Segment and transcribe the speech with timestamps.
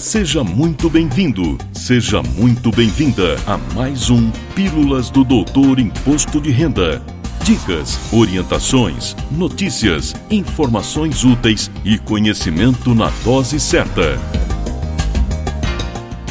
[0.00, 7.02] Seja muito bem-vindo, seja muito bem-vinda a mais um Pílulas do Doutor Imposto de Renda.
[7.44, 14.18] Dicas, orientações, notícias, informações úteis e conhecimento na dose certa.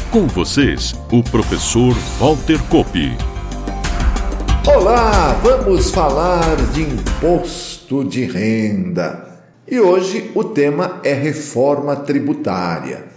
[0.09, 2.98] Com vocês, o professor Walter Kopp.
[4.66, 9.44] Olá, vamos falar de imposto de renda.
[9.67, 13.09] E hoje o tema é reforma tributária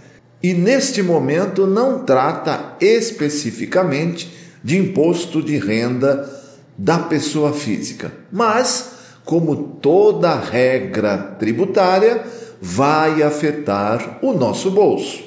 [0.43, 4.29] e neste momento não trata especificamente
[4.61, 6.29] de imposto de renda
[6.77, 8.91] da pessoa física, mas,
[9.23, 12.25] como toda regra tributária,
[12.61, 15.23] vai afetar o nosso bolso.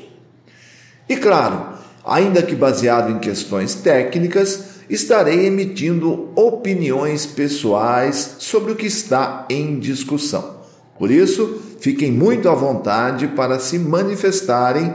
[1.09, 8.87] E claro, ainda que baseado em questões técnicas, estarei emitindo opiniões pessoais sobre o que
[8.87, 10.57] está em discussão.
[10.99, 14.95] Por isso, fiquem muito à vontade para se manifestarem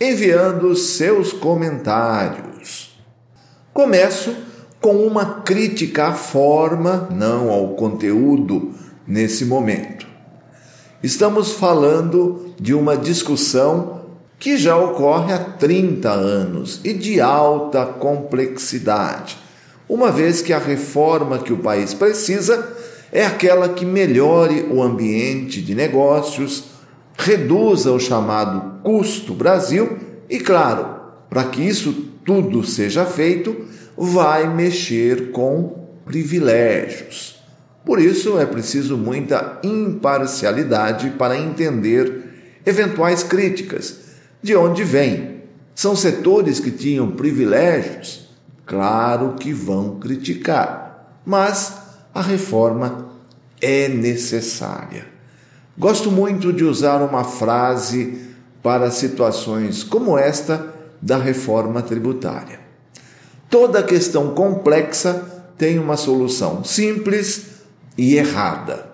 [0.00, 2.98] enviando seus comentários.
[3.72, 4.34] Começo
[4.80, 8.72] com uma crítica à forma, não ao conteúdo,
[9.06, 10.06] nesse momento.
[11.02, 14.02] Estamos falando de uma discussão
[14.38, 19.38] que já ocorre há 30 anos e de alta complexidade,
[19.88, 22.74] uma vez que a reforma que o país precisa
[23.14, 26.64] é aquela que melhore o ambiente de negócios,
[27.16, 29.96] reduza o chamado custo Brasil
[30.28, 30.96] e, claro,
[31.30, 31.92] para que isso
[32.24, 33.56] tudo seja feito,
[33.96, 37.40] vai mexer com privilégios.
[37.84, 44.00] Por isso é preciso muita imparcialidade para entender eventuais críticas.
[44.42, 45.42] De onde vêm?
[45.72, 48.28] São setores que tinham privilégios?
[48.66, 51.83] Claro que vão criticar, mas
[52.14, 53.08] a reforma
[53.60, 55.06] é necessária.
[55.76, 58.20] Gosto muito de usar uma frase
[58.62, 62.60] para situações como esta da reforma tributária.
[63.50, 65.24] Toda questão complexa
[65.58, 67.46] tem uma solução simples
[67.98, 68.86] e errada.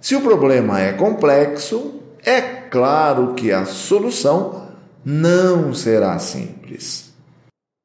[0.00, 4.68] Se o problema é complexo, é claro que a solução
[5.04, 7.10] não será simples.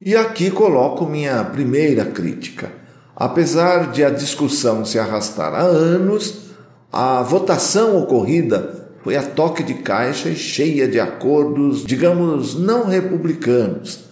[0.02, 2.72] E aqui coloco minha primeira crítica.
[3.16, 6.46] Apesar de a discussão se arrastar há anos,
[6.92, 14.06] a votação ocorrida foi a toque de caixa e cheia de acordos, digamos, não republicanos,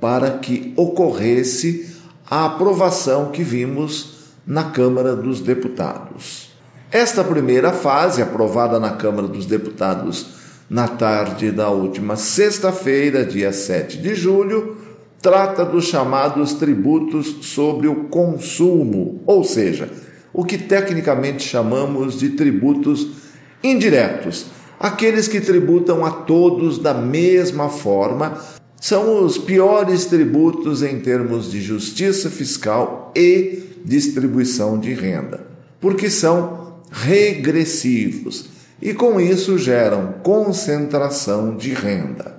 [0.00, 1.94] para que ocorresse
[2.28, 6.50] a aprovação que vimos na Câmara dos Deputados.
[6.90, 10.38] Esta primeira fase, aprovada na Câmara dos Deputados
[10.70, 14.77] na tarde da última sexta-feira, dia 7 de julho,
[15.20, 19.90] trata dos chamados tributos sobre o consumo, ou seja,
[20.32, 23.08] o que tecnicamente chamamos de tributos
[23.62, 24.46] indiretos.
[24.78, 28.38] Aqueles que tributam a todos da mesma forma
[28.80, 35.46] são os piores tributos em termos de justiça fiscal e distribuição de renda,
[35.80, 38.46] porque são regressivos
[38.80, 42.37] e com isso geram concentração de renda.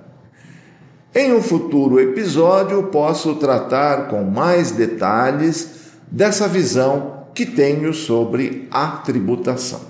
[1.12, 5.70] Em um futuro episódio, posso tratar com mais detalhes
[6.08, 9.80] dessa visão que tenho sobre a tributação.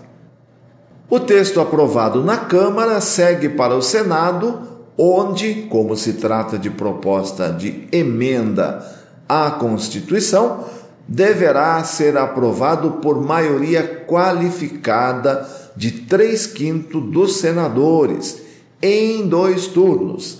[1.10, 4.62] O texto aprovado na Câmara segue para o Senado,
[4.96, 8.82] onde, como se trata de proposta de emenda
[9.28, 10.64] à Constituição,
[11.06, 18.40] deverá ser aprovado por maioria qualificada de três quintos dos senadores,
[18.80, 20.39] em dois turnos.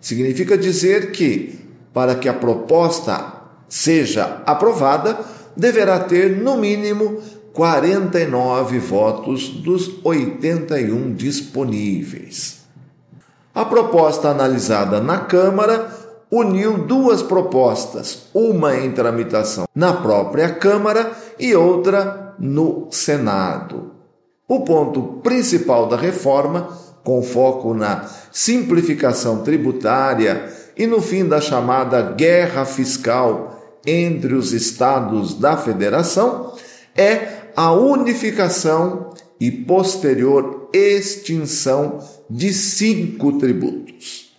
[0.00, 1.58] Significa dizer que,
[1.92, 3.34] para que a proposta
[3.68, 5.18] seja aprovada,
[5.56, 7.20] deverá ter, no mínimo,
[7.52, 12.60] 49 votos dos 81 disponíveis.
[13.54, 15.90] A proposta analisada na Câmara
[16.30, 23.90] uniu duas propostas, uma em tramitação na própria Câmara e outra no Senado.
[24.46, 26.68] O ponto principal da reforma,
[27.04, 35.34] com foco na simplificação tributária e no fim da chamada guerra fiscal entre os estados
[35.34, 36.54] da federação
[36.96, 41.98] é a unificação e posterior extinção
[42.28, 44.32] de cinco tributos.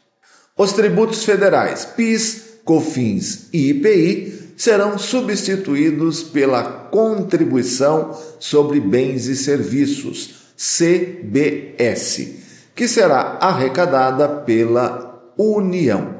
[0.58, 10.52] Os tributos federais PIS, COFINS e IPI serão substituídos pela Contribuição sobre Bens e Serviços,
[10.56, 12.41] CBS,
[12.76, 16.16] que será arrecadada pela União.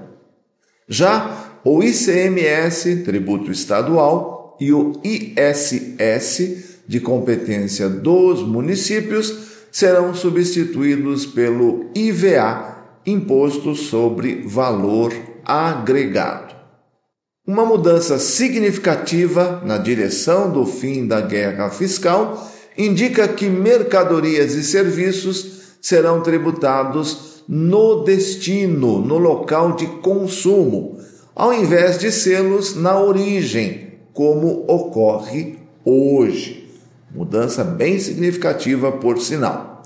[0.88, 11.90] Já o ICMS, tributo estadual, e o ISS, de competência dos municípios, serão substituídos pelo
[11.96, 15.12] IVA, Imposto sobre Valor
[15.44, 16.54] Agregado.
[17.48, 25.61] Uma mudança significativa na direção do fim da guerra fiscal indica que mercadorias e serviços
[25.82, 31.00] serão tributados no destino, no local de consumo,
[31.36, 36.70] ao invés de sê-los na origem, como ocorre hoje.
[37.14, 39.84] Mudança bem significativa, por sinal.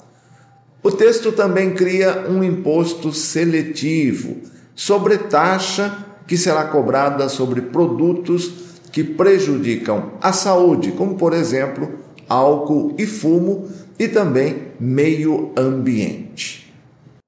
[0.83, 4.37] O texto também cria um imposto seletivo
[4.75, 8.51] sobre taxa que será cobrada sobre produtos
[8.91, 16.71] que prejudicam a saúde, como por exemplo álcool e fumo, e também meio ambiente.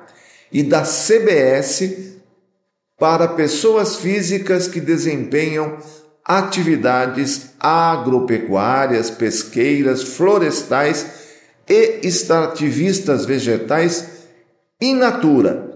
[0.51, 2.11] e da CBS
[2.97, 5.77] para pessoas físicas que desempenham
[6.25, 11.05] atividades agropecuárias, pesqueiras, florestais
[11.67, 14.07] e extrativistas vegetais
[14.79, 15.70] in natura,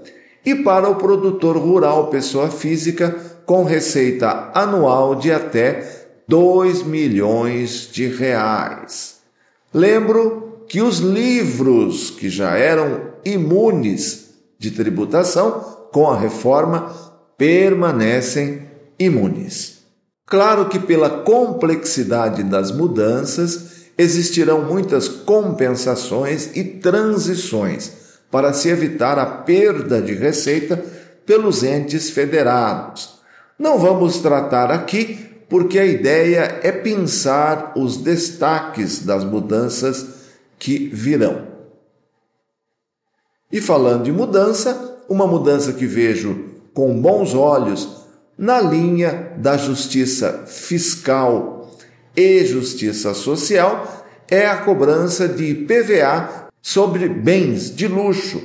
[0.45, 3.15] e para o produtor rural, pessoa física,
[3.45, 9.17] com receita anual de até 2 milhões de reais.
[9.73, 16.93] Lembro que os livros que já eram imunes de tributação, com a reforma,
[17.37, 18.61] permanecem
[18.99, 19.79] imunes.
[20.25, 29.25] Claro que, pela complexidade das mudanças, existirão muitas compensações e transições para se evitar a
[29.25, 30.83] perda de receita
[31.25, 33.19] pelos entes federados.
[33.57, 40.05] Não vamos tratar aqui porque a ideia é pensar os destaques das mudanças
[40.59, 41.47] que virão.
[43.51, 48.05] E falando de mudança, uma mudança que vejo com bons olhos
[48.37, 51.71] na linha da justiça fiscal
[52.17, 58.41] e justiça social é a cobrança de IPVA sobre bens de luxo.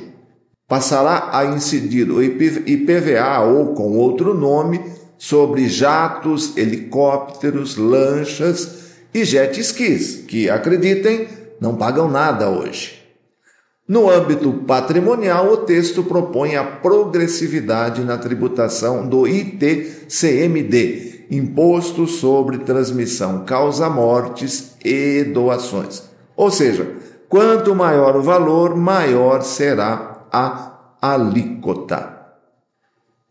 [0.69, 4.79] Passará a incidir o IPVA ou com outro nome
[5.17, 11.29] sobre jatos, helicópteros, lanchas e jet skis, que acreditem,
[11.59, 13.01] não pagam nada hoje.
[13.89, 23.47] No âmbito patrimonial, o texto propõe a progressividade na tributação do ITCMD, Imposto sobre Transmissão
[23.47, 26.03] Causa-Mortes e Doações.
[26.37, 27.00] Ou seja,
[27.31, 32.19] quanto maior o valor, maior será a alíquota.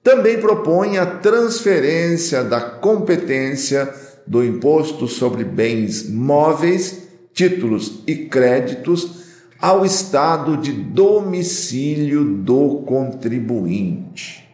[0.01, 3.94] Também propõe a transferência da competência
[4.25, 9.20] do Imposto sobre Bens Móveis, Títulos e Créditos
[9.62, 14.48] ao estado de domicílio do contribuinte.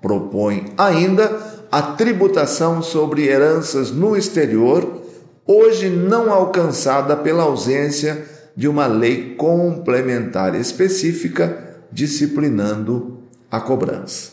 [0.00, 5.03] Propõe ainda a tributação sobre heranças no exterior,
[5.46, 8.24] hoje não alcançada pela ausência
[8.56, 13.18] de uma lei complementar específica disciplinando
[13.50, 14.32] a cobrança.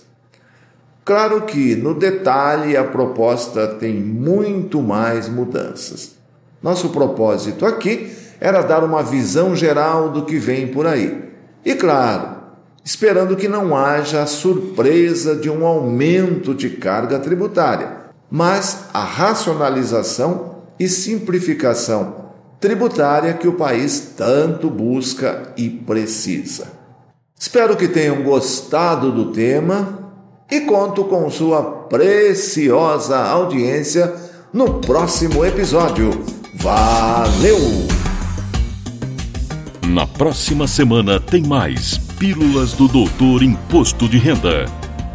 [1.03, 6.15] Claro que, no detalhe, a proposta tem muito mais mudanças.
[6.61, 11.31] Nosso propósito aqui era dar uma visão geral do que vem por aí.
[11.65, 12.37] E claro,
[12.83, 17.97] esperando que não haja a surpresa de um aumento de carga tributária,
[18.29, 26.71] mas a racionalização e simplificação tributária que o país tanto busca e precisa.
[27.39, 30.11] Espero que tenham gostado do tema
[30.49, 34.11] e conto com sua preciosa audiência
[34.51, 36.09] no próximo episódio.
[36.55, 37.59] Valeu!
[39.87, 44.80] Na próxima semana tem mais Pílulas do Doutor Imposto de Renda.